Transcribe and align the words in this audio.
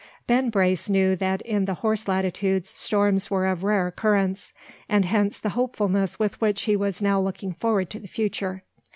Ben 0.25 0.49
Brace 0.49 0.89
knew 0.89 1.15
that 1.17 1.43
in 1.43 1.65
the 1.65 1.75
Horse 1.75 2.07
Latitudes 2.07 2.69
storms 2.69 3.29
were 3.29 3.45
of 3.45 3.63
rare 3.63 3.85
occurrence; 3.85 4.51
and 4.89 5.05
hence 5.05 5.37
the 5.37 5.49
hopefulness 5.49 6.17
with 6.17 6.41
which 6.41 6.63
he 6.63 6.75
was 6.75 7.03
now 7.03 7.19
looking 7.19 7.53
forward 7.53 7.91
to 7.91 7.99
the 7.99 8.07
future. 8.07 8.63